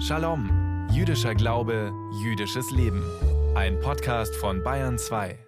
Shalom, 0.00 0.88
jüdischer 0.92 1.34
Glaube, 1.34 1.92
jüdisches 2.22 2.70
Leben. 2.70 3.02
Ein 3.54 3.80
Podcast 3.80 4.34
von 4.36 4.62
Bayern 4.62 4.98
2. 4.98 5.38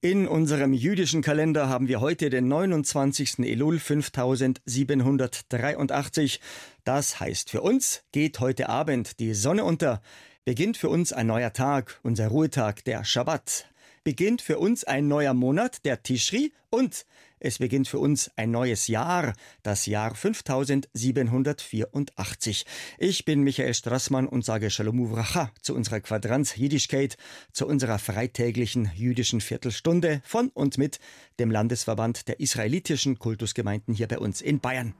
In 0.00 0.28
unserem 0.28 0.72
jüdischen 0.72 1.22
Kalender 1.22 1.68
haben 1.68 1.88
wir 1.88 2.00
heute 2.00 2.28
den 2.28 2.48
29. 2.48 3.38
Elul 3.38 3.78
5783. 3.78 6.40
Das 6.84 7.20
heißt 7.20 7.50
für 7.50 7.62
uns, 7.62 8.02
geht 8.12 8.40
heute 8.40 8.68
Abend 8.68 9.18
die 9.18 9.32
Sonne 9.32 9.64
unter, 9.64 10.02
beginnt 10.44 10.76
für 10.76 10.88
uns 10.88 11.12
ein 11.12 11.28
neuer 11.28 11.52
Tag, 11.52 12.00
unser 12.02 12.28
Ruhetag, 12.28 12.84
der 12.84 13.04
Schabbat. 13.04 13.66
Beginnt 14.02 14.42
für 14.42 14.58
uns 14.58 14.84
ein 14.84 15.08
neuer 15.08 15.32
Monat, 15.32 15.86
der 15.86 16.02
Tishri, 16.02 16.52
und 16.68 17.06
es 17.44 17.58
beginnt 17.58 17.88
für 17.88 17.98
uns 17.98 18.30
ein 18.36 18.50
neues 18.50 18.88
Jahr, 18.88 19.34
das 19.62 19.84
Jahr 19.84 20.14
5784. 20.14 22.64
Ich 22.98 23.26
bin 23.26 23.42
Michael 23.42 23.74
Strassmann 23.74 24.26
und 24.26 24.46
sage 24.46 24.70
Shalom 24.70 24.98
Uvracha 24.98 25.50
zu 25.60 25.74
unserer 25.74 26.00
Quadranz 26.00 26.56
Jiddischkeit, 26.56 27.18
zu 27.52 27.66
unserer 27.66 27.98
freitäglichen 27.98 28.90
jüdischen 28.94 29.42
Viertelstunde 29.42 30.22
von 30.24 30.48
und 30.48 30.78
mit 30.78 31.00
dem 31.38 31.50
Landesverband 31.50 32.28
der 32.28 32.40
israelitischen 32.40 33.18
Kultusgemeinden 33.18 33.94
hier 33.94 34.08
bei 34.08 34.18
uns 34.18 34.40
in 34.40 34.60
Bayern. 34.60 34.94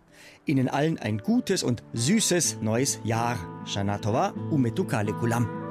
Ihnen 0.45 0.69
allen 0.69 0.99
ein 0.99 1.17
gutes 1.19 1.63
und 1.63 1.83
süßes 1.95 2.59
neues 2.61 3.01
Jahr. 3.05 3.65
Shana 3.67 3.97
Tova 3.99 4.35
umetukale 4.51 5.15
kulam. 5.15 5.64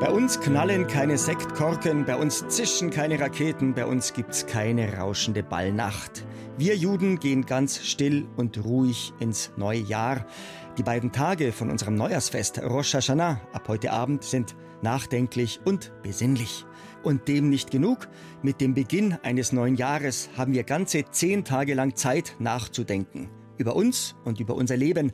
Bei 0.00 0.10
uns 0.10 0.40
knallen 0.40 0.88
keine 0.88 1.16
Sektkorken, 1.16 2.04
bei 2.04 2.16
uns 2.16 2.46
zischen 2.48 2.90
keine 2.90 3.20
Raketen, 3.20 3.74
bei 3.74 3.86
uns 3.86 4.12
gibt's 4.12 4.44
keine 4.44 4.98
rauschende 4.98 5.44
Ballnacht. 5.44 6.26
Wir 6.58 6.76
Juden 6.76 7.20
gehen 7.20 7.46
ganz 7.46 7.84
still 7.84 8.26
und 8.36 8.64
ruhig 8.64 9.12
ins 9.20 9.52
neue 9.56 9.78
Jahr. 9.78 10.26
Die 10.78 10.82
beiden 10.82 11.12
Tage 11.12 11.52
von 11.52 11.70
unserem 11.70 11.94
Neujahrsfest 11.94 12.60
Rosh 12.62 12.94
Hashanah 12.94 13.40
ab 13.52 13.68
heute 13.68 13.92
Abend 13.92 14.24
sind 14.24 14.56
nachdenklich 14.82 15.60
und 15.64 15.92
besinnlich. 16.02 16.66
Und 17.04 17.28
dem 17.28 17.48
nicht 17.48 17.70
genug, 17.70 18.08
mit 18.42 18.60
dem 18.60 18.74
Beginn 18.74 19.16
eines 19.22 19.52
neuen 19.52 19.76
Jahres 19.76 20.28
haben 20.36 20.54
wir 20.54 20.64
ganze 20.64 21.04
zehn 21.10 21.44
Tage 21.44 21.74
lang 21.74 21.94
Zeit 21.94 22.34
nachzudenken. 22.40 23.30
Über 23.58 23.76
uns 23.76 24.16
und 24.24 24.40
über 24.40 24.56
unser 24.56 24.76
Leben. 24.76 25.12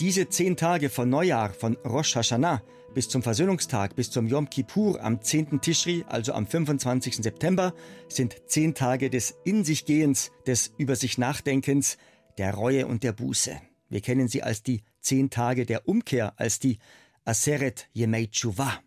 Diese 0.00 0.30
zehn 0.30 0.56
Tage 0.56 0.88
von 0.88 1.10
Neujahr, 1.10 1.52
von 1.52 1.76
Rosh 1.84 2.16
Hashanah, 2.16 2.62
bis 2.94 3.10
zum 3.10 3.22
Versöhnungstag, 3.22 3.96
bis 3.96 4.10
zum 4.10 4.26
Yom 4.26 4.48
Kippur 4.48 4.98
am 5.04 5.20
10. 5.20 5.60
Tischri, 5.60 6.06
also 6.08 6.32
am 6.32 6.46
25. 6.46 7.16
September, 7.16 7.74
sind 8.08 8.34
zehn 8.46 8.74
Tage 8.74 9.10
des 9.10 9.34
In 9.44 9.62
sich 9.62 9.84
Gehens, 9.84 10.32
des 10.46 10.72
Über 10.78 10.96
sich 10.96 11.18
Nachdenkens, 11.18 11.98
der 12.38 12.54
Reue 12.54 12.86
und 12.86 13.02
der 13.02 13.12
Buße. 13.12 13.60
Wir 13.90 14.00
kennen 14.00 14.26
sie 14.26 14.42
als 14.42 14.62
die 14.62 14.84
zehn 15.02 15.28
Tage 15.28 15.66
der 15.66 15.86
Umkehr, 15.86 16.32
als 16.36 16.60
die 16.60 16.78
Aseret 17.26 17.90
Yemei 17.92 18.24
Tshuva. 18.32 18.80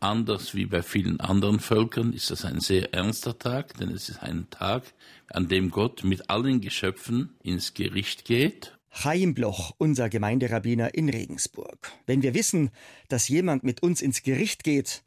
Anders 0.00 0.56
wie 0.56 0.66
bei 0.66 0.82
vielen 0.82 1.20
anderen 1.20 1.60
Völkern 1.60 2.12
ist 2.12 2.32
das 2.32 2.44
ein 2.44 2.58
sehr 2.58 2.92
ernster 2.92 3.38
Tag, 3.38 3.78
denn 3.78 3.90
es 3.90 4.08
ist 4.08 4.20
ein 4.20 4.50
Tag, 4.50 4.82
an 5.28 5.46
dem 5.46 5.70
Gott 5.70 6.02
mit 6.02 6.28
allen 6.28 6.60
Geschöpfen 6.60 7.36
ins 7.44 7.72
Gericht 7.72 8.24
geht 8.24 8.75
Chaim 8.90 9.34
Bloch, 9.34 9.74
unser 9.78 10.08
Gemeinderabbiner 10.08 10.94
in 10.94 11.08
Regensburg. 11.08 11.92
Wenn 12.06 12.22
wir 12.22 12.34
wissen, 12.34 12.70
dass 13.08 13.28
jemand 13.28 13.62
mit 13.62 13.82
uns 13.82 14.00
ins 14.00 14.22
Gericht 14.22 14.64
geht, 14.64 15.02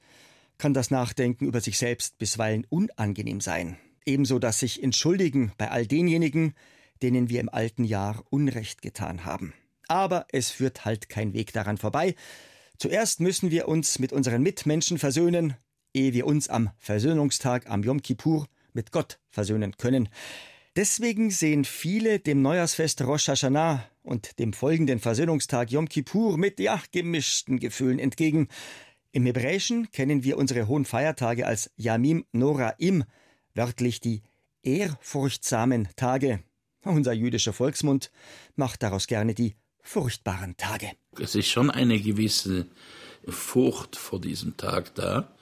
kann 0.57 0.73
das 0.73 0.91
Nachdenken 0.91 1.45
über 1.45 1.61
sich 1.61 1.77
selbst 1.77 2.17
bisweilen 2.17 2.65
unangenehm 2.69 3.41
sein. 3.41 3.77
Ebenso 4.05 4.39
das 4.39 4.59
sich 4.59 4.83
entschuldigen 4.83 5.53
bei 5.57 5.71
all 5.71 5.87
denjenigen, 5.87 6.53
denen 7.01 7.29
wir 7.29 7.39
im 7.39 7.49
alten 7.49 7.83
Jahr 7.83 8.23
Unrecht 8.29 8.81
getan 8.81 9.25
haben. 9.25 9.53
Aber 9.87 10.27
es 10.31 10.51
führt 10.51 10.85
halt 10.85 11.09
kein 11.09 11.33
Weg 11.33 11.53
daran 11.53 11.77
vorbei. 11.77 12.15
Zuerst 12.77 13.19
müssen 13.19 13.51
wir 13.51 13.67
uns 13.67 13.99
mit 13.99 14.13
unseren 14.13 14.43
Mitmenschen 14.43 14.97
versöhnen, 14.97 15.55
ehe 15.93 16.13
wir 16.13 16.27
uns 16.27 16.49
am 16.49 16.69
Versöhnungstag 16.77 17.69
am 17.69 17.83
Yom 17.83 18.01
Kippur 18.01 18.47
mit 18.73 18.91
Gott 18.91 19.19
versöhnen 19.29 19.77
können. 19.77 20.09
Deswegen 20.79 21.29
sehen 21.29 21.65
viele 21.65 22.19
dem 22.19 22.41
Neujahrsfest 22.41 23.01
Rosh 23.01 23.27
Hashanah 23.27 23.83
und 24.01 24.39
dem 24.39 24.53
folgenden 24.53 25.01
Versöhnungstag 25.01 25.71
Yom 25.71 25.89
Kippur 25.89 26.37
mit 26.37 26.57
ja 26.57 26.81
gemischten 26.93 27.59
Gefühlen 27.59 27.99
entgegen. 27.99 28.47
Im 29.11 29.25
Hebräischen 29.25 29.91
kennen 29.91 30.23
wir 30.23 30.37
unsere 30.37 30.69
hohen 30.69 30.85
Feiertage 30.85 31.45
als 31.45 31.69
Yamim 31.75 32.23
Noraim, 32.31 33.03
wörtlich 33.55 33.99
die 33.99 34.21
ehrfurchtsamen 34.63 35.89
Tage. 35.97 36.43
Unser 36.85 37.11
jüdischer 37.11 37.51
Volksmund 37.51 38.09
macht 38.55 38.81
daraus 38.81 39.07
gerne 39.07 39.33
die 39.33 39.57
furchtbaren 39.81 40.55
Tage. 40.55 40.91
Es 41.19 41.35
ist 41.35 41.49
schon 41.49 41.69
eine 41.69 41.99
gewisse 41.99 42.67
Furcht 43.27 43.97
vor 43.97 44.21
diesem 44.21 44.55
Tag 44.55 44.95
da. 44.95 45.35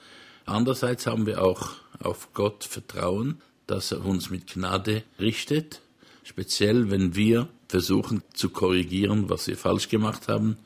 Andererseits 0.46 1.06
haben 1.06 1.26
wir 1.26 1.44
auch 1.44 1.76
auf 2.00 2.32
Gott 2.32 2.64
Vertrauen, 2.64 3.40
dass 3.68 3.92
er 3.92 4.04
uns 4.04 4.30
mit 4.30 4.48
Gnade 4.48 5.04
richtet, 5.20 5.82
speziell 6.24 6.90
wenn 6.90 7.14
wir 7.14 7.48
versuchen 7.68 8.22
zu 8.34 8.50
korrigieren, 8.50 9.28
was 9.30 9.46
wir 9.46 9.56
falsch 9.56 9.88
gemacht 9.88 10.26
haben. 10.26 10.56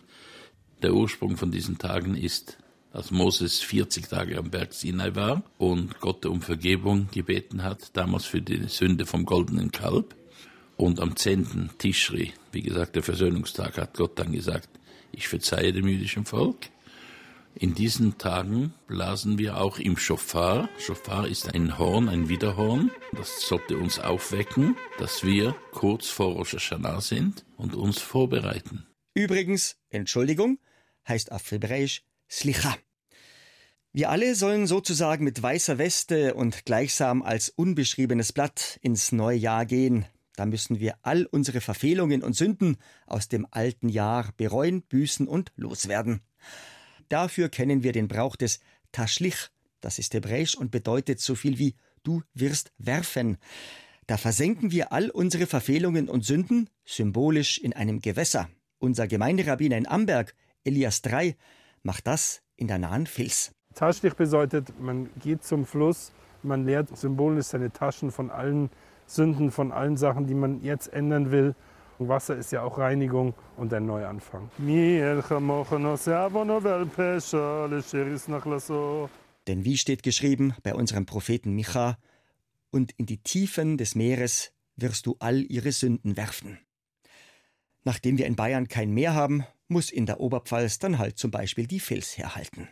Der 0.82 0.94
Ursprung 0.94 1.36
von 1.36 1.50
diesen 1.50 1.78
Tagen 1.78 2.16
ist, 2.16 2.56
als 2.92 3.10
Moses 3.10 3.60
40 3.60 4.08
Tage 4.08 4.38
am 4.38 4.50
Berg 4.50 4.72
Sinai 4.72 5.14
war 5.14 5.42
und 5.58 5.98
Gott 6.00 6.24
um 6.26 6.42
Vergebung 6.42 7.08
gebeten 7.10 7.62
hat, 7.62 7.96
damals 7.96 8.24
für 8.24 8.40
die 8.40 8.68
Sünde 8.68 9.04
vom 9.04 9.24
goldenen 9.24 9.72
Kalb. 9.72 10.14
Und 10.76 11.00
am 11.00 11.16
10. 11.16 11.70
Tischri, 11.78 12.32
wie 12.52 12.62
gesagt, 12.62 12.96
der 12.96 13.02
Versöhnungstag, 13.02 13.78
hat 13.78 13.94
Gott 13.94 14.18
dann 14.18 14.32
gesagt, 14.32 14.68
ich 15.10 15.28
verzeihe 15.28 15.72
dem 15.72 15.86
jüdischen 15.88 16.24
Volk. 16.24 16.56
In 17.54 17.74
diesen 17.74 18.18
Tagen 18.18 18.72
blasen 18.86 19.38
wir 19.38 19.58
auch 19.58 19.78
im 19.78 19.96
Schofar. 19.96 20.68
Schofar 20.78 21.28
ist 21.28 21.54
ein 21.54 21.78
Horn, 21.78 22.08
ein 22.08 22.28
Widerhorn. 22.28 22.90
Das 23.12 23.42
sollte 23.46 23.76
uns 23.76 23.98
aufwecken, 23.98 24.76
dass 24.98 25.22
wir 25.22 25.54
kurz 25.70 26.08
vor 26.08 26.32
Rosh 26.32 26.54
Hashanah 26.54 27.00
sind 27.00 27.44
und 27.56 27.74
uns 27.74 27.98
vorbereiten. 27.98 28.86
Übrigens, 29.14 29.76
Entschuldigung 29.90 30.58
heißt 31.06 31.30
auf 31.30 31.50
Hebräisch 31.50 32.02
Slicha. 32.30 32.74
Wir 33.92 34.08
alle 34.08 34.34
sollen 34.34 34.66
sozusagen 34.66 35.22
mit 35.22 35.42
weißer 35.42 35.76
Weste 35.76 36.32
und 36.32 36.64
gleichsam 36.64 37.20
als 37.22 37.50
unbeschriebenes 37.50 38.32
Blatt 38.32 38.78
ins 38.80 39.12
neue 39.12 39.36
Jahr 39.36 39.66
gehen. 39.66 40.06
Da 40.36 40.46
müssen 40.46 40.80
wir 40.80 40.96
all 41.02 41.26
unsere 41.26 41.60
Verfehlungen 41.60 42.22
und 42.22 42.34
Sünden 42.34 42.78
aus 43.06 43.28
dem 43.28 43.46
alten 43.50 43.90
Jahr 43.90 44.32
bereuen, 44.38 44.80
büßen 44.80 45.28
und 45.28 45.52
loswerden. 45.56 46.22
Dafür 47.12 47.50
kennen 47.50 47.82
wir 47.82 47.92
den 47.92 48.08
Brauch 48.08 48.36
des 48.36 48.58
Taschlich, 48.90 49.50
das 49.82 49.98
ist 49.98 50.14
hebräisch 50.14 50.56
und 50.56 50.70
bedeutet 50.70 51.20
so 51.20 51.34
viel 51.34 51.58
wie 51.58 51.74
du 52.04 52.22
wirst 52.32 52.72
werfen. 52.78 53.36
Da 54.06 54.16
versenken 54.16 54.70
wir 54.70 54.92
all 54.92 55.10
unsere 55.10 55.46
Verfehlungen 55.46 56.08
und 56.08 56.24
Sünden 56.24 56.70
symbolisch 56.86 57.58
in 57.58 57.74
einem 57.74 58.00
Gewässer. 58.00 58.48
Unser 58.78 59.08
Gemeinderabbiner 59.08 59.76
in 59.76 59.86
Amberg, 59.86 60.34
Elias 60.64 61.02
III, 61.04 61.36
macht 61.82 62.06
das 62.06 62.40
in 62.56 62.66
der 62.66 62.78
nahen 62.78 63.06
Fils. 63.06 63.52
Taschlich 63.74 64.14
bedeutet, 64.14 64.80
man 64.80 65.10
geht 65.20 65.44
zum 65.44 65.66
Fluss, 65.66 66.12
man 66.42 66.64
leert 66.64 66.96
symbolisch 66.96 67.48
seine 67.48 67.70
Taschen 67.70 68.10
von 68.10 68.30
allen 68.30 68.70
Sünden, 69.04 69.50
von 69.50 69.70
allen 69.70 69.98
Sachen, 69.98 70.26
die 70.26 70.34
man 70.34 70.62
jetzt 70.62 70.90
ändern 70.90 71.30
will 71.30 71.54
Wasser 72.08 72.36
ist 72.36 72.52
ja 72.52 72.62
auch 72.62 72.78
Reinigung 72.78 73.34
und 73.56 73.72
ein 73.72 73.86
Neuanfang. 73.86 74.50
Denn 79.46 79.64
wie 79.64 79.76
steht 79.76 80.02
geschrieben 80.02 80.54
bei 80.62 80.74
unserem 80.74 81.06
Propheten 81.06 81.54
Micha, 81.54 81.96
und 82.72 82.92
in 82.96 83.06
die 83.06 83.18
Tiefen 83.18 83.76
des 83.76 83.94
Meeres 83.94 84.52
wirst 84.76 85.06
du 85.06 85.16
all 85.18 85.42
ihre 85.42 85.72
Sünden 85.72 86.16
werfen. 86.16 86.58
Nachdem 87.84 88.18
wir 88.18 88.26
in 88.26 88.36
Bayern 88.36 88.68
kein 88.68 88.92
Meer 88.92 89.14
haben, 89.14 89.44
muss 89.68 89.90
in 89.90 90.06
der 90.06 90.20
Oberpfalz 90.20 90.78
dann 90.78 90.98
halt 90.98 91.18
zum 91.18 91.30
Beispiel 91.30 91.66
die 91.66 91.80
Fils 91.80 92.16
herhalten. 92.16 92.68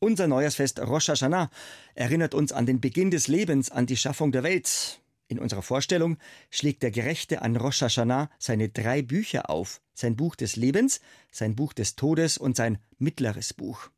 Unser 0.00 0.26
Neujahrsfest 0.26 0.80
Rosh 0.80 1.08
Hashanah 1.08 1.50
erinnert 1.94 2.34
uns 2.34 2.52
an 2.52 2.66
den 2.66 2.80
Beginn 2.80 3.10
des 3.10 3.28
Lebens, 3.28 3.70
an 3.70 3.86
die 3.86 3.96
Schaffung 3.96 4.32
der 4.32 4.42
Welt, 4.42 5.00
in 5.34 5.40
unserer 5.40 5.62
Vorstellung 5.62 6.16
schlägt 6.50 6.82
der 6.82 6.90
Gerechte 6.90 7.42
an 7.42 7.56
Rosh 7.56 7.82
Hashanah 7.82 8.30
seine 8.38 8.68
drei 8.68 9.02
Bücher 9.02 9.50
auf: 9.50 9.80
sein 9.94 10.16
Buch 10.16 10.36
des 10.36 10.56
Lebens, 10.56 11.00
sein 11.30 11.56
Buch 11.56 11.72
des 11.72 11.96
Todes 11.96 12.38
und 12.38 12.56
sein 12.56 12.78
mittleres 12.98 13.52
Buch. 13.52 13.90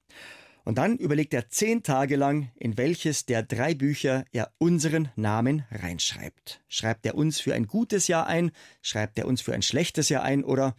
Und 0.64 0.78
dann 0.78 0.96
überlegt 0.96 1.32
er 1.32 1.48
zehn 1.48 1.84
Tage 1.84 2.16
lang, 2.16 2.50
in 2.56 2.76
welches 2.76 3.24
der 3.24 3.44
drei 3.44 3.74
Bücher 3.74 4.24
er 4.32 4.50
unseren 4.58 5.10
Namen 5.14 5.64
reinschreibt. 5.70 6.60
Schreibt 6.66 7.06
er 7.06 7.14
uns 7.14 7.38
für 7.38 7.54
ein 7.54 7.68
gutes 7.68 8.08
Jahr 8.08 8.26
ein? 8.26 8.50
Schreibt 8.82 9.16
er 9.16 9.28
uns 9.28 9.40
für 9.42 9.54
ein 9.54 9.62
schlechtes 9.62 10.08
Jahr 10.08 10.24
ein? 10.24 10.42
Oder 10.42 10.74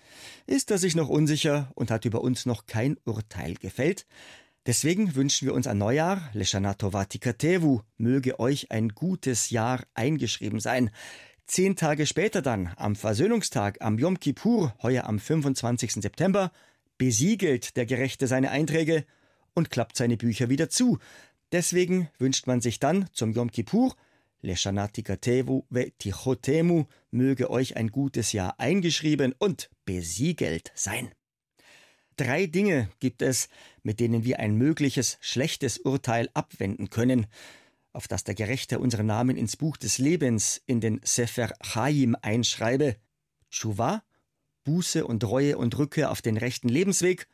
ist 0.45 0.71
er 0.71 0.77
sich 0.77 0.95
noch 0.95 1.07
unsicher 1.07 1.71
und 1.74 1.89
hat 1.89 2.03
über 2.03 2.19
uns 2.21 2.45
noch 2.45 2.65
kein 2.65 2.98
Urteil 3.06 3.53
gefällt? 3.53 4.06
Deswegen 4.68 5.16
wünschen 5.16 5.46
wir 5.46 5.54
uns 5.54 5.66
ein 5.66 5.78
Neujahr, 5.78 6.30
Leshana 6.34 6.74
Tovati 6.74 7.22
möge 7.98 8.38
euch 8.38 8.69
ein 8.69 8.90
gutes 8.90 9.50
Jahr 9.50 9.81
eingeschrieben 9.94 10.60
sein. 10.60 10.92
Zehn 11.46 11.78
Tage 11.78 12.06
später 12.06 12.42
dann, 12.42 12.74
am 12.75 12.98
Versöhnungstag, 12.98 13.78
am 13.80 13.98
Yom 13.98 14.19
Kippur, 14.19 14.75
heuer 14.81 15.06
am 15.06 15.19
25. 15.19 15.94
September, 15.94 16.52
besiegelt 16.98 17.78
der 17.78 17.86
Gerechte 17.86 18.28
seine 18.28 18.52
Einträge 18.52 19.06
und 19.54 19.69
klappt 19.69 19.96
seine 19.96 20.18
Bücher 20.18 20.50
wieder 20.50 20.70
zu. 20.70 21.00
Deswegen 21.54 22.10
wünscht 22.20 22.46
man 22.46 22.60
sich 22.60 22.81
dann 22.81 23.06
zum 23.13 23.31
Yom 23.31 23.50
Kippur, 23.50 23.96
Leshanatikatevu 24.42 25.63
ve 25.70 25.94
Tichotemu, 25.98 26.88
möge 27.10 27.50
euch 27.50 27.78
ein 27.78 27.88
gutes 27.88 28.34
Jahr 28.34 28.60
eingeschrieben 28.60 29.34
und 29.40 29.70
besiegelt 29.86 30.74
sein. 30.75 31.13
Drei 32.18 32.48
Dinge 32.48 32.90
gibt 33.00 33.22
es, 33.22 33.48
mit 33.84 34.00
denen 34.00 34.24
wir 34.24 34.40
ein 34.40 34.56
mögliches 34.56 35.19
schlechtes 35.22 35.78
Urteil 35.78 36.30
abwenden 36.34 36.90
können, 36.90 37.28
auf 37.94 38.08
das 38.08 38.24
der 38.24 38.34
Gerechte 38.34 38.80
unseren 38.80 39.06
Namen 39.06 39.38
ins 39.38 39.56
Buch 39.56 39.78
des 39.78 40.00
Lebens 40.00 40.62
in 40.66 40.81
den 40.81 41.00
Sefer 41.04 41.54
Chaim 41.62 42.18
einschreibe. 42.22 42.96
Tshuva, 43.52 44.04
Buße 44.64 45.06
und 45.06 45.24
Reue 45.24 45.58
und 45.58 45.78
Rückkehr 45.78 46.12
auf 46.12 46.22
den 46.22 46.38
rechten 46.38 46.69
Lebensweg, 46.69 47.28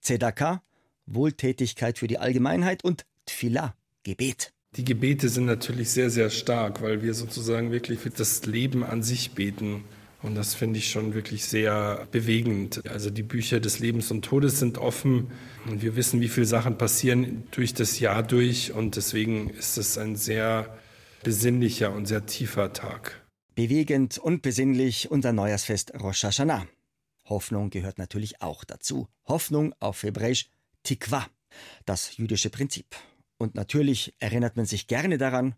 Zedaka, 0.00 0.62
Wohltätigkeit 1.06 1.98
für 1.98 2.08
die 2.08 2.18
Allgemeinheit 2.18 2.82
und 2.82 3.04
Tfilah, 3.26 3.74
Gebet. 4.02 4.52
Die 4.76 4.84
Gebete 4.84 5.28
sind 5.28 5.44
natürlich 5.46 5.90
sehr, 5.90 6.10
sehr 6.10 6.30
stark, 6.30 6.80
weil 6.80 7.02
wir 7.02 7.12
sozusagen 7.12 7.72
wirklich 7.72 7.98
für 7.98 8.10
das 8.10 8.46
Leben 8.46 8.84
an 8.84 9.02
sich 9.02 9.32
beten. 9.32 9.84
Und 10.22 10.34
das 10.34 10.54
finde 10.54 10.78
ich 10.78 10.90
schon 10.90 11.14
wirklich 11.14 11.46
sehr 11.46 12.06
bewegend. 12.10 12.86
Also 12.88 13.08
die 13.10 13.22
Bücher 13.22 13.58
des 13.58 13.78
Lebens 13.78 14.10
und 14.10 14.22
Todes 14.22 14.58
sind 14.58 14.76
offen 14.76 15.30
und 15.66 15.80
wir 15.82 15.96
wissen, 15.96 16.20
wie 16.20 16.28
viele 16.28 16.46
Sachen 16.46 16.76
passieren 16.76 17.44
durch 17.52 17.72
das 17.72 18.00
Jahr 18.00 18.22
durch 18.22 18.72
und 18.72 18.96
deswegen 18.96 19.48
ist 19.50 19.78
es 19.78 19.96
ein 19.96 20.16
sehr 20.16 20.76
besinnlicher 21.22 21.92
und 21.92 22.06
sehr 22.06 22.26
tiefer 22.26 22.72
Tag. 22.72 23.24
Bewegend 23.54 24.18
und 24.18 24.42
besinnlich 24.42 25.10
unser 25.10 25.32
Neujahrsfest 25.32 25.94
Rosh 26.00 26.24
Hashanah. 26.24 26.66
Hoffnung 27.24 27.70
gehört 27.70 27.98
natürlich 27.98 28.42
auch 28.42 28.64
dazu. 28.64 29.08
Hoffnung 29.26 29.74
auf 29.80 30.02
Hebräisch 30.02 30.50
Tikva, 30.82 31.26
das 31.86 32.16
jüdische 32.16 32.50
Prinzip. 32.50 32.96
Und 33.38 33.54
natürlich 33.54 34.14
erinnert 34.18 34.56
man 34.56 34.66
sich 34.66 34.86
gerne 34.86 35.16
daran, 35.16 35.54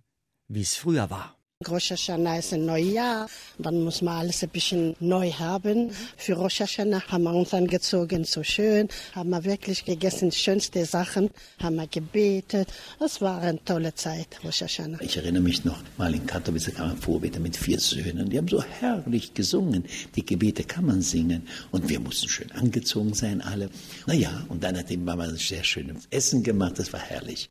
wie 0.49 0.63
es 0.63 0.77
früher 0.77 1.11
war. 1.11 1.37
Rosh 1.69 1.91
Hashanah 1.91 2.39
ist 2.39 2.53
ein 2.53 2.65
neues 2.67 2.93
Jahr. 2.93 3.29
Dann 3.59 3.83
muss 3.83 4.03
man 4.03 4.19
alles 4.19 4.43
ein 4.43 4.49
bisschen 4.49 4.97
neu 5.01 5.31
haben. 5.33 5.91
Für 6.17 6.35
Rosh 6.35 6.61
Hashanah 6.61 7.03
haben 7.09 7.25
wir 7.25 7.35
uns 7.35 7.55
angezogen, 7.55 8.25
so 8.25 8.43
schön. 8.43 8.89
Haben 9.15 9.31
wir 9.31 9.45
wirklich 9.45 9.85
gegessen, 9.85 10.33
schönste 10.33 10.85
Sachen. 10.85 11.31
Haben 11.61 11.77
wir 11.77 11.87
gebetet. 11.87 12.69
Es 13.05 13.21
war 13.21 13.41
eine 13.41 13.63
tolle 13.65 13.95
Zeit, 13.95 14.29
Rosh 14.45 14.63
Hashanah. 14.63 15.01
Ich 15.01 15.17
erinnere 15.17 15.43
mich 15.43 15.65
noch 15.65 15.83
mal 15.99 16.15
in 16.15 16.27
Katowice 16.27 16.75
kam 16.75 16.91
ein 16.91 16.97
Vorbeter 16.97 17.41
mit 17.41 17.57
vier 17.57 17.79
Söhnen. 17.79 18.31
Die 18.31 18.39
haben 18.39 18.49
so 18.49 18.63
herrlich 18.63 19.35
gesungen. 19.35 19.85
Die 20.17 20.25
Gebete 20.25 20.65
kann 20.65 20.87
man 20.87 21.03
singen. 21.03 21.47
Und 21.71 21.89
wir 21.89 22.01
mussten 22.01 22.29
schön 22.29 22.51
angezogen 22.53 23.15
sein, 23.15 23.41
alle. 23.41 23.71
Naja, 24.07 24.45
und 24.49 24.63
dann 24.65 24.77
hat 24.77 24.91
die 24.91 24.97
Mama 24.97 25.25
ein 25.25 25.37
sehr 25.37 25.65
schönes 25.65 26.07
Essen 26.11 26.43
gemacht. 26.43 26.79
Das 26.79 26.93
war 26.93 27.01
herrlich. 27.01 27.51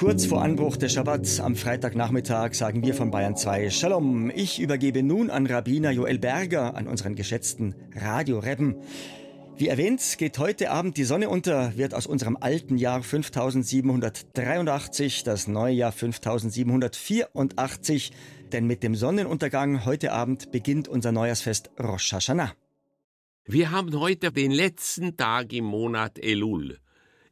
Kurz 0.00 0.24
vor 0.24 0.40
Anbruch 0.40 0.78
des 0.78 0.94
Schabbats 0.94 1.40
am 1.40 1.56
Freitagnachmittag 1.56 2.54
sagen 2.54 2.82
wir 2.82 2.94
von 2.94 3.10
Bayern 3.10 3.36
2 3.36 3.68
Shalom. 3.68 4.30
Ich 4.34 4.58
übergebe 4.58 5.02
nun 5.02 5.28
an 5.28 5.44
Rabbiner 5.44 5.90
Joel 5.90 6.18
Berger, 6.18 6.74
an 6.74 6.88
unseren 6.88 7.16
geschätzten 7.16 7.74
Radio-Rebben. 7.94 8.76
Wie 9.58 9.68
erwähnt, 9.68 10.00
geht 10.16 10.38
heute 10.38 10.70
Abend 10.70 10.96
die 10.96 11.04
Sonne 11.04 11.28
unter, 11.28 11.76
wird 11.76 11.92
aus 11.92 12.06
unserem 12.06 12.38
alten 12.40 12.78
Jahr 12.78 13.02
5783 13.02 15.22
das 15.22 15.48
neue 15.48 15.74
Jahr 15.74 15.92
5784, 15.92 18.12
denn 18.52 18.66
mit 18.66 18.82
dem 18.82 18.94
Sonnenuntergang 18.94 19.84
heute 19.84 20.12
Abend 20.12 20.50
beginnt 20.50 20.88
unser 20.88 21.12
Neujahrsfest 21.12 21.72
Rosh 21.78 22.14
Hashanah. 22.14 22.54
Wir 23.44 23.70
haben 23.70 24.00
heute 24.00 24.32
den 24.32 24.50
letzten 24.50 25.18
Tag 25.18 25.52
im 25.52 25.66
Monat 25.66 26.18
Elul. 26.18 26.78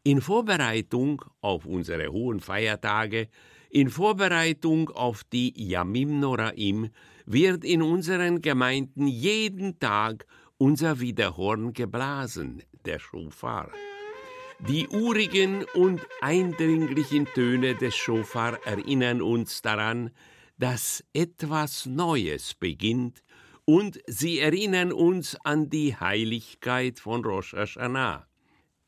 In 0.09 0.23
Vorbereitung 0.23 1.23
auf 1.43 1.67
unsere 1.67 2.11
hohen 2.11 2.41
Feiertage, 2.41 3.29
in 3.69 3.91
Vorbereitung 3.91 4.89
auf 4.89 5.23
die 5.23 5.53
Yamim 5.55 6.19
Noraim, 6.19 6.89
wird 7.27 7.63
in 7.63 7.83
unseren 7.83 8.41
Gemeinden 8.41 9.07
jeden 9.07 9.79
Tag 9.79 10.25
unser 10.57 11.01
Widerhorn 11.01 11.75
geblasen, 11.75 12.63
der 12.87 12.99
Schofar. 12.99 13.71
Die 14.61 14.89
urigen 14.89 15.67
und 15.75 16.01
eindringlichen 16.23 17.27
Töne 17.27 17.75
des 17.75 17.95
Schofar 17.95 18.59
erinnern 18.65 19.21
uns 19.21 19.61
daran, 19.61 20.09
dass 20.57 21.05
etwas 21.13 21.85
Neues 21.85 22.55
beginnt, 22.55 23.23
und 23.67 24.01
sie 24.07 24.39
erinnern 24.39 24.91
uns 24.91 25.37
an 25.45 25.69
die 25.69 25.95
Heiligkeit 25.95 26.99
von 26.99 27.23
Rosh 27.27 27.53
Hashanah. 27.53 28.29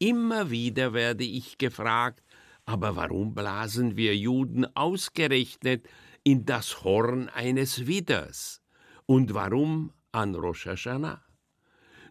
Immer 0.03 0.51
wieder 0.51 0.95
werde 0.95 1.25
ich 1.25 1.59
gefragt, 1.59 2.25
aber 2.65 2.97
warum 2.97 3.35
blasen 3.35 3.99
wir 3.99 4.17
Juden 4.17 4.65
ausgerechnet 4.75 5.87
in 6.25 6.47
das 6.47 6.83
Horn 6.83 7.29
eines 7.29 7.87
Widders? 7.87 8.63
Und 9.05 9.35
warum 9.35 9.93
an 10.11 10.35
Rosh 10.35 10.65
Hashanah? 10.65 11.23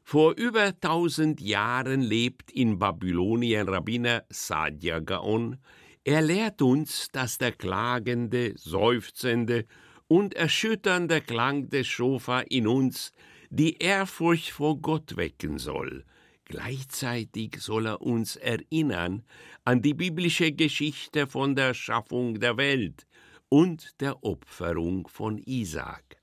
Vor 0.03 0.35
über 0.35 0.79
tausend 0.79 1.41
Jahren 1.41 2.01
lebt 2.01 2.51
in 2.51 2.77
Babylonien 2.77 3.67
Rabbiner 3.67 4.23
Sadia 4.29 4.99
Gaon. 4.99 5.57
Er 6.03 6.21
lehrt 6.21 6.61
uns, 6.61 7.09
dass 7.11 7.39
der 7.39 7.53
klagende, 7.53 8.53
seufzende 8.55 9.65
und 10.07 10.35
erschütternde 10.35 11.21
Klang 11.21 11.69
des 11.71 11.87
Schofa 11.87 12.41
in 12.41 12.67
uns 12.67 13.13
die 13.49 13.77
Ehrfurcht 13.77 14.51
vor 14.51 14.79
Gott 14.79 15.17
wecken 15.17 15.57
soll– 15.57 16.05
Gleichzeitig 16.49 17.57
soll 17.59 17.85
er 17.85 18.01
uns 18.01 18.35
erinnern 18.35 19.21
an 19.65 19.83
die 19.83 19.93
biblische 19.93 20.51
Geschichte 20.51 21.27
von 21.27 21.55
der 21.55 21.75
Schaffung 21.75 22.39
der 22.39 22.57
Welt 22.57 23.05
und 23.49 24.01
der 24.01 24.23
Opferung 24.23 25.07
von 25.07 25.37
Isaak. 25.37 26.17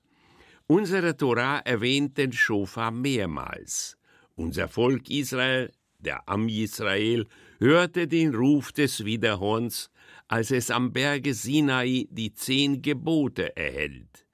Unsere 0.67 1.15
Torah 1.15 1.59
erwähnt 1.59 2.17
den 2.17 2.33
Schofa 2.33 2.91
mehrmals. 2.91 3.97
Unser 4.35 4.67
Volk 4.67 5.09
Israel, 5.09 5.71
der 5.97 6.27
Am 6.27 6.49
Israel, 6.49 7.25
hörte 7.59 8.05
den 8.05 8.35
Ruf 8.35 8.73
des 8.73 9.05
Widerhorns, 9.05 9.89
als 10.27 10.51
es 10.51 10.69
am 10.69 10.91
Berge 10.91 11.33
Sinai 11.33 12.05
die 12.11 12.33
zehn 12.33 12.81
Gebote 12.81 13.55
erhält. 13.55 14.25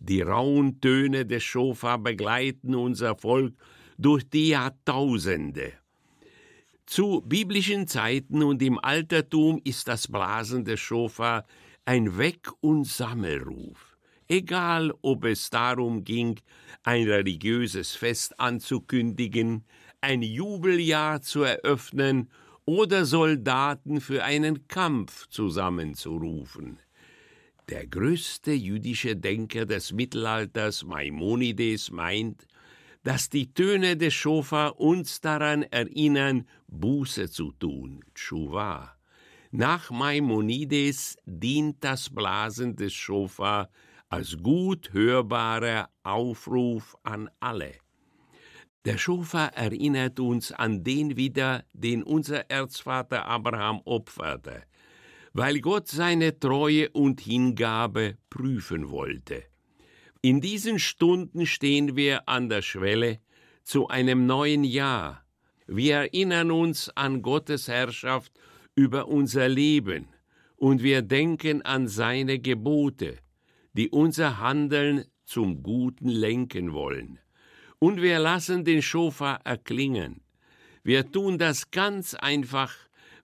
Die 0.00 0.20
rauen 0.20 0.82
Töne 0.82 1.24
des 1.24 1.44
Schofa 1.44 1.96
begleiten 1.96 2.74
unser 2.74 3.16
Volk 3.16 3.54
durch 4.00 4.28
die 4.28 4.48
Jahrtausende. 4.48 5.72
Zu 6.86 7.22
biblischen 7.24 7.86
Zeiten 7.86 8.42
und 8.42 8.62
im 8.62 8.78
Altertum 8.78 9.60
ist 9.62 9.86
das 9.88 10.08
Blasen 10.08 10.64
des 10.64 10.80
Schofar 10.80 11.46
ein 11.84 12.16
Weck- 12.18 12.50
und 12.60 12.86
Sammelruf. 12.86 13.96
Egal, 14.26 14.92
ob 15.02 15.24
es 15.24 15.50
darum 15.50 16.04
ging, 16.04 16.40
ein 16.82 17.06
religiöses 17.08 17.94
Fest 17.94 18.40
anzukündigen, 18.40 19.64
ein 20.00 20.22
Jubeljahr 20.22 21.20
zu 21.20 21.42
eröffnen 21.42 22.30
oder 22.64 23.04
Soldaten 23.04 24.00
für 24.00 24.24
einen 24.24 24.66
Kampf 24.66 25.26
zusammenzurufen. 25.28 26.78
Der 27.68 27.86
größte 27.86 28.52
jüdische 28.52 29.14
Denker 29.14 29.66
des 29.66 29.92
Mittelalters, 29.92 30.84
Maimonides, 30.84 31.90
meint, 31.90 32.46
dass 33.02 33.30
die 33.30 33.52
Töne 33.54 33.96
des 33.96 34.14
Schofar 34.14 34.78
uns 34.78 35.20
daran 35.20 35.62
erinnern, 35.62 36.46
Buße 36.68 37.30
zu 37.30 37.52
tun, 37.52 38.04
Tshuva. 38.14 38.96
Nach 39.52 39.90
Maimonides 39.90 41.16
dient 41.24 41.82
das 41.82 42.10
Blasen 42.10 42.76
des 42.76 42.92
Schofar 42.92 43.70
als 44.08 44.36
gut 44.42 44.92
hörbarer 44.92 45.88
Aufruf 46.02 46.96
an 47.02 47.30
alle. 47.40 47.72
Der 48.84 48.96
Schofar 48.96 49.54
erinnert 49.54 50.20
uns 50.20 50.52
an 50.52 50.84
den 50.84 51.16
wieder, 51.16 51.64
den 51.72 52.02
unser 52.02 52.50
Erzvater 52.50 53.26
Abraham 53.26 53.80
opferte, 53.84 54.62
weil 55.32 55.60
Gott 55.60 55.88
seine 55.88 56.38
Treue 56.38 56.88
und 56.90 57.20
Hingabe 57.20 58.16
prüfen 58.30 58.90
wollte. 58.90 59.49
In 60.22 60.42
diesen 60.42 60.78
Stunden 60.78 61.46
stehen 61.46 61.96
wir 61.96 62.28
an 62.28 62.50
der 62.50 62.60
Schwelle 62.60 63.20
zu 63.62 63.88
einem 63.88 64.26
neuen 64.26 64.64
Jahr. 64.64 65.24
Wir 65.66 65.96
erinnern 65.96 66.50
uns 66.50 66.90
an 66.94 67.22
Gottes 67.22 67.68
Herrschaft 67.68 68.30
über 68.74 69.08
unser 69.08 69.48
Leben 69.48 70.08
und 70.56 70.82
wir 70.82 71.00
denken 71.00 71.62
an 71.62 71.88
seine 71.88 72.38
Gebote, 72.38 73.16
die 73.72 73.88
unser 73.88 74.40
Handeln 74.40 75.06
zum 75.24 75.62
Guten 75.62 76.08
lenken 76.08 76.74
wollen. 76.74 77.18
Und 77.78 78.02
wir 78.02 78.18
lassen 78.18 78.62
den 78.62 78.82
Schofar 78.82 79.40
erklingen. 79.44 80.20
Wir 80.82 81.10
tun 81.10 81.38
das 81.38 81.70
ganz 81.70 82.12
einfach, 82.14 82.74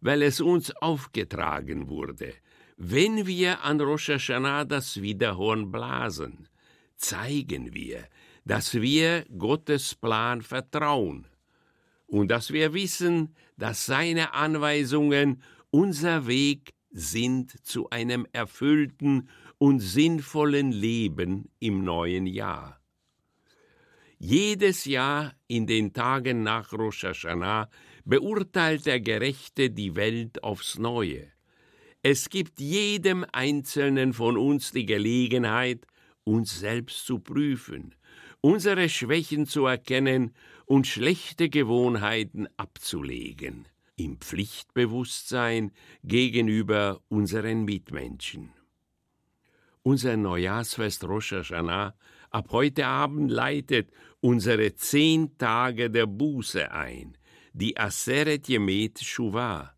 weil 0.00 0.22
es 0.22 0.40
uns 0.40 0.74
aufgetragen 0.76 1.88
wurde. 1.88 2.32
Wenn 2.78 3.26
wir 3.26 3.62
an 3.64 3.82
Rosh 3.82 4.08
Hashanah 4.08 4.64
das 4.64 5.02
Wiederhorn 5.02 5.70
blasen, 5.70 6.48
zeigen 6.96 7.74
wir, 7.74 8.06
dass 8.44 8.74
wir 8.74 9.24
Gottes 9.36 9.94
Plan 9.94 10.42
vertrauen 10.42 11.26
und 12.06 12.28
dass 12.30 12.52
wir 12.52 12.74
wissen, 12.74 13.34
dass 13.56 13.86
seine 13.86 14.34
Anweisungen 14.34 15.42
unser 15.70 16.26
Weg 16.26 16.74
sind 16.90 17.64
zu 17.66 17.90
einem 17.90 18.26
erfüllten 18.32 19.28
und 19.58 19.80
sinnvollen 19.80 20.72
Leben 20.72 21.50
im 21.58 21.84
neuen 21.84 22.26
Jahr. 22.26 22.80
Jedes 24.18 24.86
Jahr 24.86 25.34
in 25.46 25.66
den 25.66 25.92
Tagen 25.92 26.42
nach 26.42 26.72
Rosh 26.72 27.04
Hashanah 27.04 27.68
beurteilt 28.04 28.86
der 28.86 29.00
Gerechte 29.00 29.70
die 29.70 29.94
Welt 29.94 30.42
aufs 30.42 30.78
Neue. 30.78 31.30
Es 32.02 32.30
gibt 32.30 32.60
jedem 32.60 33.26
Einzelnen 33.32 34.14
von 34.14 34.38
uns 34.38 34.72
die 34.72 34.86
Gelegenheit, 34.86 35.86
uns 36.26 36.58
selbst 36.58 37.06
zu 37.06 37.20
prüfen, 37.20 37.94
unsere 38.40 38.88
Schwächen 38.88 39.46
zu 39.46 39.66
erkennen 39.66 40.34
und 40.66 40.86
schlechte 40.86 41.48
Gewohnheiten 41.48 42.48
abzulegen, 42.56 43.68
im 43.96 44.18
Pflichtbewusstsein 44.18 45.70
gegenüber 46.02 47.00
unseren 47.08 47.64
Mitmenschen. 47.64 48.50
Unser 49.82 50.16
Neujahrsfest 50.16 51.04
Rosh 51.04 51.32
Hashanah 51.32 51.94
ab 52.30 52.48
heute 52.50 52.86
Abend 52.86 53.30
leitet 53.30 53.92
unsere 54.20 54.74
zehn 54.74 55.38
Tage 55.38 55.90
der 55.90 56.06
Buße 56.06 56.72
ein, 56.72 57.16
die 57.52 57.78
Aseret 57.78 58.48
Yemet 58.48 58.98
Shuvah. 58.98 59.76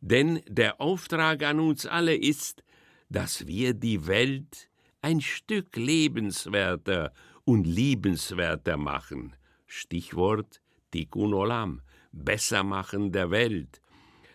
Denn 0.00 0.40
der 0.46 0.80
Auftrag 0.80 1.42
an 1.42 1.58
uns 1.58 1.86
alle 1.86 2.14
ist, 2.14 2.62
dass 3.08 3.48
wir 3.48 3.74
die 3.74 4.06
Welt 4.06 4.67
ein 5.02 5.20
Stück 5.20 5.76
lebenswerter 5.76 7.12
und 7.44 7.66
liebenswerter 7.66 8.76
machen. 8.76 9.34
Stichwort 9.66 10.60
Tikkun 10.90 11.34
Olam, 11.34 11.82
besser 12.12 12.62
machen 12.62 13.12
der 13.12 13.30
Welt. 13.30 13.80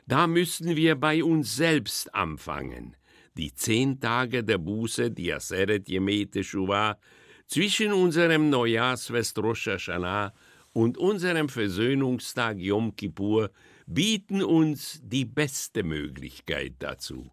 Da 0.05 0.27
müssen 0.27 0.75
wir 0.75 0.95
bei 0.95 1.23
uns 1.23 1.55
selbst 1.55 2.13
anfangen. 2.13 2.95
Die 3.35 3.53
zehn 3.53 3.99
Tage 3.99 4.43
der 4.43 4.57
Buße, 4.57 5.09
die 5.11 5.33
Aseret 5.33 5.89
Yemete 5.89 6.43
Shuvah, 6.43 6.97
zwischen 7.47 7.93
unserem 7.93 8.49
Neujahrsfest 8.49 9.37
Rosh 9.39 9.67
Hashanah 9.67 10.33
und 10.73 10.97
unserem 10.97 11.49
Versöhnungstag 11.49 12.57
Yom 12.57 12.95
Kippur 12.95 13.51
bieten 13.85 14.43
uns 14.43 14.99
die 15.03 15.25
beste 15.25 15.83
Möglichkeit 15.83 16.75
dazu. 16.79 17.31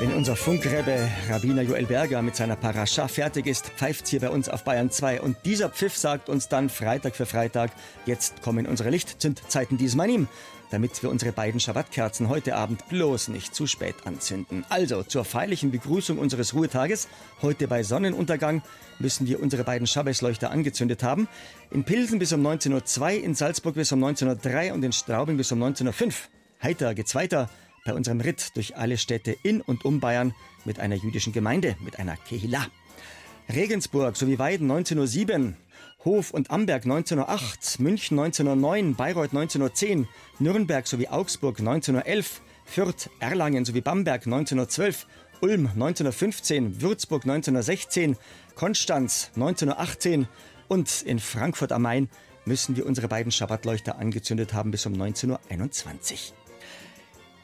Wenn 0.00 0.14
unser 0.14 0.34
Funkrebbe 0.34 1.10
Rabbiner 1.28 1.60
Joel 1.60 1.84
Berger 1.84 2.22
mit 2.22 2.34
seiner 2.34 2.56
Parascha 2.56 3.06
fertig 3.06 3.46
ist, 3.46 3.66
pfeift's 3.66 4.08
hier 4.08 4.20
bei 4.20 4.30
uns 4.30 4.48
auf 4.48 4.64
Bayern 4.64 4.90
2. 4.90 5.20
Und 5.20 5.36
dieser 5.44 5.68
Pfiff 5.68 5.94
sagt 5.94 6.30
uns 6.30 6.48
dann 6.48 6.70
Freitag 6.70 7.14
für 7.14 7.26
Freitag, 7.26 7.72
jetzt 8.06 8.40
kommen 8.40 8.66
unsere 8.66 8.88
Lichtzündzeiten 8.88 9.76
diesmal 9.76 10.08
ihm, 10.08 10.26
damit 10.70 11.02
wir 11.02 11.10
unsere 11.10 11.32
beiden 11.32 11.60
Schabbatkerzen 11.60 12.30
heute 12.30 12.56
Abend 12.56 12.88
bloß 12.88 13.28
nicht 13.28 13.54
zu 13.54 13.66
spät 13.66 13.94
anzünden. 14.06 14.64
Also 14.70 15.02
zur 15.02 15.26
feierlichen 15.26 15.70
Begrüßung 15.70 16.16
unseres 16.16 16.54
Ruhetages, 16.54 17.06
heute 17.42 17.68
bei 17.68 17.82
Sonnenuntergang, 17.82 18.62
müssen 19.00 19.26
wir 19.26 19.42
unsere 19.42 19.64
beiden 19.64 19.86
Schabbesleuchter 19.86 20.50
angezündet 20.50 21.02
haben. 21.02 21.28
In 21.70 21.84
Pilsen 21.84 22.18
bis 22.18 22.32
um 22.32 22.40
19.02 22.40 23.00
Uhr, 23.18 23.24
in 23.24 23.34
Salzburg 23.34 23.74
bis 23.74 23.92
um 23.92 24.02
19.03 24.02 24.68
Uhr 24.68 24.74
und 24.76 24.82
in 24.82 24.92
Straubing 24.92 25.36
bis 25.36 25.52
um 25.52 25.62
19.05 25.62 26.06
Uhr. 26.06 26.12
Heiter 26.62 26.94
geht's 26.94 27.14
weiter 27.14 27.50
bei 27.84 27.94
unserem 27.94 28.20
Ritt 28.20 28.56
durch 28.56 28.76
alle 28.76 28.98
Städte 28.98 29.36
in 29.42 29.60
und 29.60 29.84
um 29.84 30.00
Bayern 30.00 30.34
mit 30.64 30.80
einer 30.80 30.96
jüdischen 30.96 31.32
Gemeinde, 31.32 31.76
mit 31.80 31.98
einer 31.98 32.16
Kehila. 32.16 32.66
Regensburg 33.48 34.16
sowie 34.16 34.38
Weiden 34.38 34.70
1907, 34.70 35.56
Hof 36.04 36.30
und 36.30 36.50
Amberg 36.50 36.84
1908, 36.84 37.80
München 37.80 38.18
1909, 38.18 38.94
Bayreuth 38.94 39.34
1910, 39.34 40.08
Nürnberg 40.38 40.86
sowie 40.86 41.08
Augsburg 41.08 41.58
1911, 41.58 42.40
Fürth, 42.64 43.10
Erlangen 43.18 43.64
sowie 43.64 43.80
Bamberg 43.80 44.26
1912, 44.26 45.06
Ulm 45.40 45.66
1915, 45.66 46.80
Würzburg 46.80 47.24
1916, 47.24 48.16
Konstanz 48.54 49.30
1918 49.34 50.28
und 50.68 51.02
in 51.02 51.18
Frankfurt 51.18 51.72
am 51.72 51.82
Main 51.82 52.08
müssen 52.44 52.76
wir 52.76 52.86
unsere 52.86 53.08
beiden 53.08 53.32
Schabbatleuchter 53.32 53.98
angezündet 53.98 54.54
haben 54.54 54.70
bis 54.70 54.86
um 54.86 54.94
19.21 54.94 55.28
Uhr. 55.30 56.39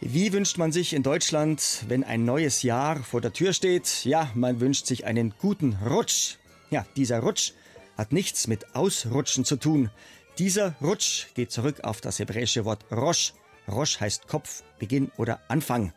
Wie 0.01 0.35
wünscht 0.35 0.59
man 0.59 0.73
sich 0.73 0.93
in 0.93 1.03
Deutschland, 1.03 1.85
wenn 1.89 2.05
ein 2.05 2.27
neues 2.27 2.63
Jahr 2.63 3.03
vor 3.03 3.23
der 3.23 3.33
Tür 3.33 3.55
steht? 3.55 4.05
Ja, 4.05 4.31
man 4.35 4.61
wünscht 4.61 4.87
sich 4.87 5.07
einen 5.07 5.33
guten 5.41 5.79
Rutsch. 5.87 6.37
Ja, 6.71 6.85
dieser 6.97 7.21
Rutsch 7.21 7.53
hat 7.97 8.13
nichts 8.13 8.47
mit 8.47 8.77
Ausrutschen 8.77 9.47
zu 9.47 9.57
tun. 9.57 9.91
Dieser 10.39 10.75
Rutsch 10.83 11.29
geht 11.35 11.51
zurück 11.51 11.81
auf 11.83 12.03
das 12.03 12.19
hebräische 12.19 12.67
Wort 12.67 12.85
Rosh. 12.93 13.33
Rosh 13.69 13.99
heißt 13.99 14.29
Kopf, 14.29 14.63
Beginn 14.79 15.11
oder 15.17 15.41
Anfang. 15.49 15.95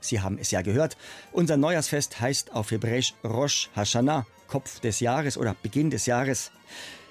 Sie 0.00 0.20
haben 0.20 0.38
es 0.38 0.50
ja 0.50 0.62
gehört. 0.62 0.96
Unser 1.30 1.58
Neujahrsfest 1.58 2.22
heißt 2.22 2.52
auf 2.52 2.70
Hebräisch 2.70 3.12
Rosh 3.22 3.68
Hashanah, 3.76 4.26
Kopf 4.48 4.80
des 4.80 5.00
Jahres 5.00 5.36
oder 5.36 5.54
Beginn 5.62 5.90
des 5.90 6.06
Jahres. 6.06 6.52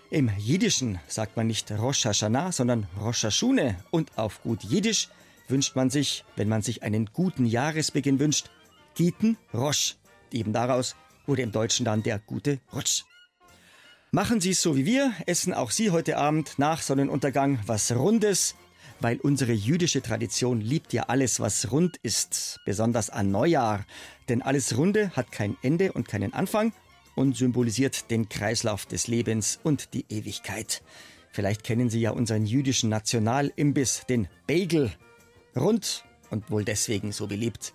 Im 0.10 0.32
Jiddischen 0.40 1.00
sagt 1.08 1.38
man 1.38 1.46
nicht 1.46 1.70
Rosh 1.70 2.06
Hashanah, 2.06 2.52
sondern 2.52 2.88
Rosh 3.00 3.22
Hashune 3.22 3.78
und 3.92 4.18
auf 4.18 4.42
gut 4.42 4.64
Jiddisch 4.64 5.10
wünscht 5.50 5.76
man 5.76 5.90
sich, 5.90 6.24
wenn 6.36 6.50
man 6.50 6.62
sich 6.62 6.84
einen 6.84 7.08
guten 7.14 7.46
Jahresbeginn 7.46 8.20
wünscht, 8.20 8.50
Giten 8.96 9.38
Rosch. 9.54 9.96
Eben 10.32 10.54
daraus 10.54 10.96
wurde 11.26 11.42
im 11.42 11.52
Deutschen 11.52 11.86
dann 11.86 12.04
der 12.04 12.20
gute 12.20 12.60
Rutsch. 12.74 13.04
Machen 14.12 14.42
Sie 14.42 14.52
es 14.52 14.62
so 14.62 14.76
wie 14.76 14.86
wir, 14.86 15.14
essen 15.28 15.54
auch 15.54 15.72
Sie 15.72 15.92
heute 15.92 16.18
Abend 16.18 16.58
nach 16.58 16.82
Sonnenuntergang 16.82 17.60
was 17.68 17.96
Rundes, 17.96 18.56
weil 19.00 19.18
unsere 19.20 19.54
jüdische 19.54 20.02
Tradition 20.02 20.62
liebt 20.62 20.94
ja 20.94 21.04
alles, 21.04 21.40
was 21.40 21.72
rund 21.72 21.98
ist, 21.98 22.60
besonders 22.66 23.10
an 23.10 23.32
Neujahr. 23.32 23.86
Denn 24.28 24.42
alles 24.42 24.78
Runde 24.78 25.12
hat 25.16 25.32
kein 25.32 25.58
Ende 25.62 25.94
und 25.94 26.08
keinen 26.08 26.34
Anfang 26.34 26.74
und 27.16 27.38
symbolisiert 27.38 28.10
den 28.12 28.30
Kreislauf 28.30 28.86
des 28.86 29.08
Lebens 29.08 29.60
und 29.64 29.94
die 29.94 30.06
Ewigkeit. 30.10 30.82
Vielleicht 31.32 31.64
kennen 31.64 31.90
Sie 31.90 32.02
ja 32.02 32.12
unseren 32.12 32.46
jüdischen 32.46 32.90
Nationalimbiss, 32.90 34.06
den 34.10 34.28
Bagel, 34.48 34.92
Rund 35.60 36.04
und 36.30 36.50
wohl 36.50 36.66
deswegen 36.66 37.12
so 37.12 37.28
beliebt. 37.28 37.74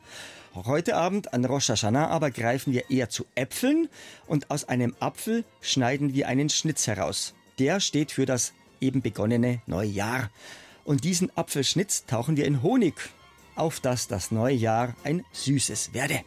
Heute 0.54 0.96
Abend 0.96 1.34
an 1.34 1.44
Rosh 1.44 1.68
Hashanah 1.68 2.08
aber 2.08 2.30
greifen 2.30 2.72
wir 2.72 2.90
eher 2.90 3.08
zu 3.08 3.26
Äpfeln 3.34 3.88
und 4.26 4.50
aus 4.50 4.68
einem 4.68 4.94
Apfel 5.00 5.44
schneiden 5.60 6.14
wir 6.14 6.28
einen 6.28 6.48
Schnitz 6.48 6.86
heraus. 6.86 7.34
Der 7.58 7.80
steht 7.80 8.12
für 8.12 8.26
das 8.26 8.52
eben 8.80 9.02
begonnene 9.02 9.62
neue 9.66 9.88
Jahr. 9.88 10.30
Und 10.84 11.04
diesen 11.04 11.36
Apfelschnitz 11.36 12.04
tauchen 12.06 12.36
wir 12.36 12.44
in 12.44 12.62
Honig, 12.62 12.94
auf 13.56 13.80
dass 13.80 14.06
das 14.06 14.30
neue 14.30 14.54
Jahr 14.54 14.94
ein 15.02 15.24
süßes 15.32 15.94
werde. 15.94 16.20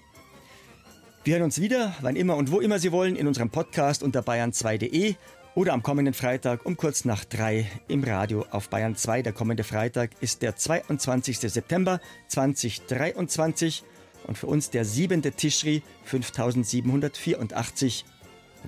Wir 1.24 1.36
hören 1.36 1.44
uns 1.44 1.60
wieder, 1.60 1.94
wann 2.02 2.16
immer 2.16 2.38
und 2.38 2.52
wo 2.52 2.60
immer 2.60 2.80
Sie 2.80 2.92
wollen, 2.92 3.16
in 3.16 3.28
unserem 3.28 3.50
Podcast 3.50 4.02
unter 4.02 4.22
bayern2.de 4.22 5.16
oder 5.58 5.74
am 5.74 5.82
kommenden 5.82 6.14
Freitag 6.14 6.68
um 6.68 6.78
kurz 6.78 7.04
nach 7.04 7.26
drei 7.26 7.66
im 7.88 8.04
Radio 8.04 8.46
auf 8.52 8.70
Bayern 8.70 8.96
2. 8.96 9.24
Der 9.24 9.34
kommende 9.34 9.64
Freitag 9.64 10.12
ist 10.22 10.44
der 10.44 10.56
22. 10.56 11.40
September 11.40 12.00
2023 12.28 13.84
und 14.28 14.38
für 14.38 14.46
uns 14.46 14.70
der 14.70 14.86
siebente 14.86 15.32
Tischri 15.32 15.82
5784. 16.04 18.06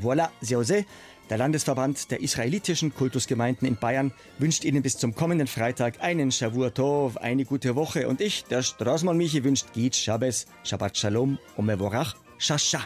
Voilà, 0.01 0.29
Seose, 0.41 0.84
der 1.29 1.38
Landesverband 1.38 2.10
der 2.10 2.22
israelitischen 2.22 2.91
Kultusgemeinden 2.91 3.67
in 3.67 3.75
Bayern 3.75 4.12
wünscht 4.39 4.65
Ihnen 4.65 4.81
bis 4.81 4.98
zum 4.98 5.13
kommenden 5.13 5.46
Freitag 5.46 6.01
einen 6.01 6.31
Shavur 6.31 6.74
Tov, 6.74 7.17
eine 7.17 7.46
gute 7.46 7.75
Woche 7.75 8.08
und 8.08 8.19
ich, 8.19 8.46
der 8.46 8.63
Straßmann 8.63 9.15
Michi, 9.15 9.43
wünscht 9.43 9.74
Git 9.74 9.96
Shabbos, 9.96 10.48
Shabbat 10.63 10.98
Shalom, 10.98 11.38
Omevorach, 11.55 12.15
Shasha. 12.39 12.81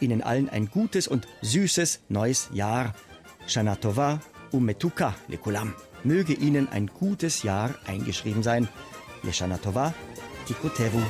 Ihnen 0.00 0.22
allen 0.22 0.48
ein 0.48 0.70
gutes 0.70 1.06
und 1.06 1.28
süßes 1.42 2.00
neues 2.08 2.50
Jahr. 2.52 2.94
Shana 3.48 3.76
Tova 3.76 4.20
Umetuka 4.52 5.14
Lekulam. 5.28 5.74
Möge 6.04 6.34
Ihnen 6.34 6.68
ein 6.68 6.86
gutes 6.86 7.42
Jahr 7.42 7.74
eingeschrieben 7.86 8.42
sein. 8.42 8.68
Leshana 9.22 9.56
Tova 9.56 9.94
Tikutevu. 10.46 11.00